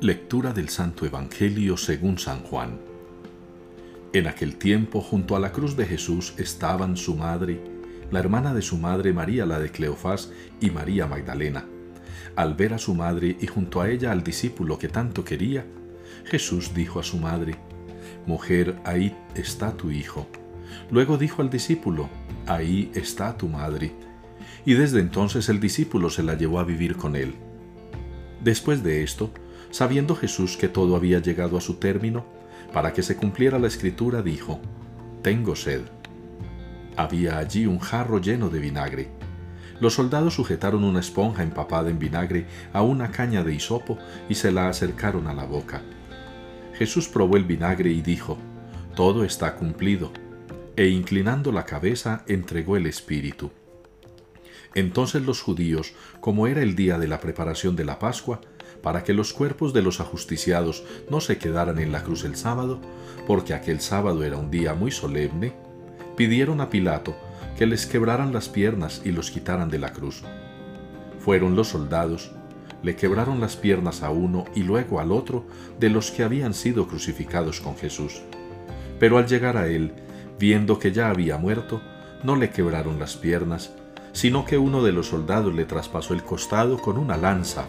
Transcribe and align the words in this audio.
Lectura 0.00 0.52
del 0.52 0.68
Santo 0.68 1.06
Evangelio 1.06 1.76
según 1.76 2.18
San 2.18 2.44
Juan. 2.44 2.78
En 4.12 4.28
aquel 4.28 4.54
tiempo, 4.54 5.00
junto 5.00 5.34
a 5.34 5.40
la 5.40 5.50
cruz 5.50 5.76
de 5.76 5.86
Jesús 5.86 6.34
estaban 6.36 6.96
su 6.96 7.16
madre, 7.16 7.60
la 8.12 8.20
hermana 8.20 8.54
de 8.54 8.62
su 8.62 8.78
madre 8.78 9.12
María 9.12 9.44
la 9.44 9.58
de 9.58 9.72
Cleofás 9.72 10.30
y 10.60 10.70
María 10.70 11.08
Magdalena. 11.08 11.66
Al 12.36 12.54
ver 12.54 12.74
a 12.74 12.78
su 12.78 12.94
madre 12.94 13.36
y 13.40 13.48
junto 13.48 13.80
a 13.80 13.90
ella 13.90 14.12
al 14.12 14.22
discípulo 14.22 14.78
que 14.78 14.86
tanto 14.88 15.24
quería, 15.24 15.66
Jesús 16.26 16.74
dijo 16.74 17.00
a 17.00 17.02
su 17.02 17.16
madre, 17.16 17.56
Mujer, 18.24 18.76
ahí 18.84 19.16
está 19.34 19.76
tu 19.76 19.90
hijo. 19.90 20.28
Luego 20.92 21.18
dijo 21.18 21.42
al 21.42 21.50
discípulo, 21.50 22.08
Ahí 22.46 22.92
está 22.94 23.36
tu 23.36 23.48
madre. 23.48 23.92
Y 24.64 24.74
desde 24.74 25.00
entonces 25.00 25.48
el 25.48 25.58
discípulo 25.58 26.08
se 26.08 26.22
la 26.22 26.34
llevó 26.34 26.60
a 26.60 26.64
vivir 26.64 26.94
con 26.94 27.16
él. 27.16 27.34
Después 28.40 28.84
de 28.84 29.02
esto, 29.02 29.32
Sabiendo 29.70 30.16
Jesús 30.16 30.56
que 30.56 30.68
todo 30.68 30.96
había 30.96 31.20
llegado 31.20 31.56
a 31.56 31.60
su 31.60 31.74
término, 31.74 32.24
para 32.72 32.92
que 32.92 33.02
se 33.02 33.16
cumpliera 33.16 33.58
la 33.58 33.66
escritura, 33.66 34.22
dijo, 34.22 34.60
Tengo 35.22 35.56
sed. 35.56 35.82
Había 36.96 37.38
allí 37.38 37.66
un 37.66 37.78
jarro 37.78 38.20
lleno 38.20 38.48
de 38.50 38.60
vinagre. 38.60 39.08
Los 39.80 39.94
soldados 39.94 40.34
sujetaron 40.34 40.82
una 40.82 41.00
esponja 41.00 41.42
empapada 41.42 41.90
en 41.90 41.98
vinagre 41.98 42.46
a 42.72 42.82
una 42.82 43.12
caña 43.12 43.44
de 43.44 43.54
hisopo 43.54 43.98
y 44.28 44.34
se 44.34 44.50
la 44.50 44.68
acercaron 44.68 45.28
a 45.28 45.34
la 45.34 45.44
boca. 45.44 45.82
Jesús 46.74 47.08
probó 47.08 47.36
el 47.36 47.44
vinagre 47.44 47.90
y 47.90 48.02
dijo, 48.02 48.38
Todo 48.96 49.24
está 49.24 49.54
cumplido. 49.54 50.12
E 50.76 50.88
inclinando 50.88 51.52
la 51.52 51.64
cabeza, 51.64 52.24
entregó 52.28 52.76
el 52.76 52.86
Espíritu. 52.86 53.50
Entonces 54.74 55.22
los 55.22 55.40
judíos, 55.40 55.92
como 56.20 56.46
era 56.46 56.62
el 56.62 56.76
día 56.76 56.98
de 56.98 57.08
la 57.08 57.20
preparación 57.20 57.74
de 57.74 57.84
la 57.84 57.98
Pascua, 57.98 58.40
para 58.82 59.04
que 59.04 59.12
los 59.12 59.32
cuerpos 59.32 59.72
de 59.72 59.82
los 59.82 60.00
ajusticiados 60.00 60.84
no 61.10 61.20
se 61.20 61.38
quedaran 61.38 61.78
en 61.78 61.92
la 61.92 62.02
cruz 62.02 62.24
el 62.24 62.36
sábado, 62.36 62.80
porque 63.26 63.54
aquel 63.54 63.80
sábado 63.80 64.24
era 64.24 64.36
un 64.36 64.50
día 64.50 64.74
muy 64.74 64.90
solemne, 64.90 65.52
pidieron 66.16 66.60
a 66.60 66.70
Pilato 66.70 67.14
que 67.56 67.66
les 67.66 67.86
quebraran 67.86 68.32
las 68.32 68.48
piernas 68.48 69.02
y 69.04 69.10
los 69.10 69.30
quitaran 69.30 69.68
de 69.68 69.78
la 69.78 69.92
cruz. 69.92 70.22
Fueron 71.18 71.56
los 71.56 71.68
soldados, 71.68 72.30
le 72.82 72.94
quebraron 72.94 73.40
las 73.40 73.56
piernas 73.56 74.02
a 74.02 74.10
uno 74.10 74.44
y 74.54 74.62
luego 74.62 75.00
al 75.00 75.10
otro 75.10 75.44
de 75.80 75.90
los 75.90 76.10
que 76.10 76.22
habían 76.22 76.54
sido 76.54 76.86
crucificados 76.86 77.60
con 77.60 77.76
Jesús. 77.76 78.22
Pero 79.00 79.18
al 79.18 79.26
llegar 79.26 79.56
a 79.56 79.66
él, 79.66 79.92
viendo 80.38 80.78
que 80.78 80.92
ya 80.92 81.10
había 81.10 81.36
muerto, 81.36 81.82
no 82.22 82.36
le 82.36 82.50
quebraron 82.50 82.98
las 82.98 83.16
piernas, 83.16 83.72
sino 84.12 84.44
que 84.44 84.58
uno 84.58 84.82
de 84.82 84.92
los 84.92 85.08
soldados 85.08 85.54
le 85.54 85.64
traspasó 85.64 86.14
el 86.14 86.22
costado 86.22 86.78
con 86.78 86.96
una 86.96 87.16
lanza 87.16 87.66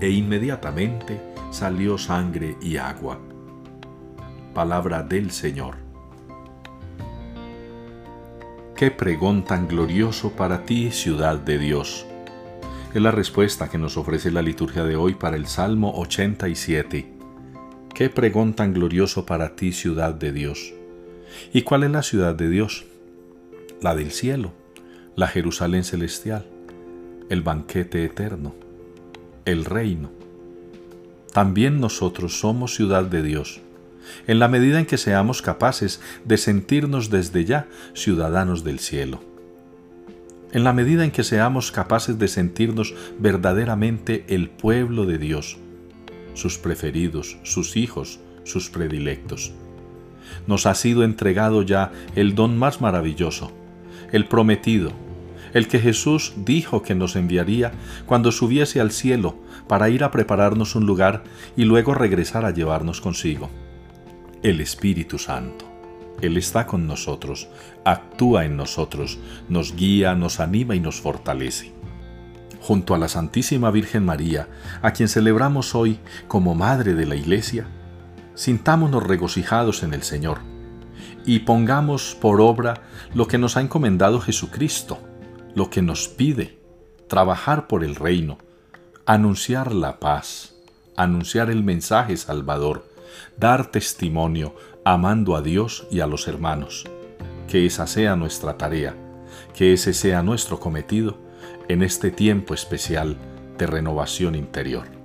e 0.00 0.10
inmediatamente 0.10 1.20
salió 1.50 1.98
sangre 1.98 2.56
y 2.62 2.76
agua. 2.76 3.18
Palabra 4.54 5.02
del 5.02 5.30
Señor. 5.30 5.76
Qué 8.74 8.90
pregón 8.90 9.44
tan 9.44 9.68
glorioso 9.68 10.32
para 10.32 10.64
ti, 10.64 10.90
ciudad 10.90 11.38
de 11.38 11.58
Dios. 11.58 12.06
Es 12.94 13.02
la 13.02 13.10
respuesta 13.10 13.68
que 13.68 13.78
nos 13.78 13.96
ofrece 13.96 14.30
la 14.30 14.42
liturgia 14.42 14.84
de 14.84 14.96
hoy 14.96 15.14
para 15.14 15.36
el 15.36 15.46
Salmo 15.46 15.92
87. 15.96 17.12
Qué 17.94 18.08
pregón 18.08 18.54
tan 18.54 18.72
glorioso 18.72 19.26
para 19.26 19.54
ti, 19.54 19.72
ciudad 19.72 20.14
de 20.14 20.32
Dios. 20.32 20.72
¿Y 21.52 21.62
cuál 21.62 21.84
es 21.84 21.90
la 21.90 22.02
ciudad 22.02 22.34
de 22.34 22.48
Dios? 22.48 22.86
La 23.82 23.94
del 23.94 24.10
cielo, 24.10 24.52
la 25.14 25.28
Jerusalén 25.28 25.84
celestial, 25.84 26.46
el 27.28 27.42
banquete 27.42 28.04
eterno 28.04 28.69
el 29.44 29.64
reino. 29.64 30.10
También 31.32 31.80
nosotros 31.80 32.40
somos 32.40 32.74
ciudad 32.74 33.04
de 33.04 33.22
Dios, 33.22 33.60
en 34.26 34.38
la 34.38 34.48
medida 34.48 34.78
en 34.78 34.86
que 34.86 34.98
seamos 34.98 35.42
capaces 35.42 36.00
de 36.24 36.36
sentirnos 36.36 37.10
desde 37.10 37.44
ya 37.44 37.68
ciudadanos 37.94 38.64
del 38.64 38.80
cielo. 38.80 39.22
En 40.52 40.64
la 40.64 40.72
medida 40.72 41.04
en 41.04 41.12
que 41.12 41.22
seamos 41.22 41.70
capaces 41.70 42.18
de 42.18 42.26
sentirnos 42.26 42.94
verdaderamente 43.18 44.24
el 44.28 44.50
pueblo 44.50 45.06
de 45.06 45.18
Dios, 45.18 45.58
sus 46.34 46.58
preferidos, 46.58 47.38
sus 47.44 47.76
hijos, 47.76 48.18
sus 48.42 48.68
predilectos. 48.70 49.52
Nos 50.46 50.66
ha 50.66 50.74
sido 50.74 51.04
entregado 51.04 51.62
ya 51.62 51.92
el 52.16 52.34
don 52.34 52.58
más 52.58 52.80
maravilloso, 52.80 53.52
el 54.10 54.26
prometido, 54.26 54.92
el 55.54 55.68
que 55.68 55.78
Jesús 55.78 56.32
dijo 56.36 56.82
que 56.82 56.94
nos 56.94 57.16
enviaría 57.16 57.72
cuando 58.06 58.32
subiese 58.32 58.80
al 58.80 58.90
cielo 58.90 59.36
para 59.68 59.88
ir 59.88 60.04
a 60.04 60.10
prepararnos 60.10 60.74
un 60.74 60.86
lugar 60.86 61.24
y 61.56 61.64
luego 61.64 61.94
regresar 61.94 62.44
a 62.44 62.50
llevarnos 62.50 63.00
consigo. 63.00 63.50
El 64.42 64.60
Espíritu 64.60 65.18
Santo. 65.18 65.66
Él 66.20 66.36
está 66.36 66.66
con 66.66 66.86
nosotros, 66.86 67.48
actúa 67.84 68.44
en 68.44 68.56
nosotros, 68.56 69.18
nos 69.48 69.74
guía, 69.74 70.14
nos 70.14 70.40
anima 70.40 70.74
y 70.74 70.80
nos 70.80 71.00
fortalece. 71.00 71.72
Junto 72.60 72.94
a 72.94 72.98
la 72.98 73.08
Santísima 73.08 73.70
Virgen 73.70 74.04
María, 74.04 74.48
a 74.82 74.92
quien 74.92 75.08
celebramos 75.08 75.74
hoy 75.74 75.98
como 76.28 76.54
Madre 76.54 76.94
de 76.94 77.06
la 77.06 77.14
Iglesia, 77.14 77.66
sintámonos 78.34 79.02
regocijados 79.02 79.82
en 79.82 79.94
el 79.94 80.02
Señor 80.02 80.38
y 81.24 81.40
pongamos 81.40 82.16
por 82.20 82.40
obra 82.40 82.82
lo 83.14 83.26
que 83.26 83.38
nos 83.38 83.56
ha 83.56 83.60
encomendado 83.60 84.20
Jesucristo, 84.20 84.98
lo 85.54 85.70
que 85.70 85.82
nos 85.82 86.08
pide, 86.08 86.58
trabajar 87.08 87.66
por 87.66 87.84
el 87.84 87.96
reino, 87.96 88.38
anunciar 89.06 89.74
la 89.74 89.98
paz, 89.98 90.54
anunciar 90.96 91.50
el 91.50 91.64
mensaje 91.64 92.16
salvador, 92.16 92.86
dar 93.36 93.70
testimonio 93.70 94.54
amando 94.84 95.36
a 95.36 95.42
Dios 95.42 95.86
y 95.90 96.00
a 96.00 96.06
los 96.06 96.28
hermanos. 96.28 96.84
Que 97.48 97.66
esa 97.66 97.86
sea 97.86 98.14
nuestra 98.16 98.56
tarea, 98.56 98.94
que 99.54 99.72
ese 99.72 99.92
sea 99.92 100.22
nuestro 100.22 100.60
cometido 100.60 101.18
en 101.68 101.82
este 101.82 102.10
tiempo 102.10 102.54
especial 102.54 103.16
de 103.58 103.66
renovación 103.66 104.34
interior. 104.34 104.99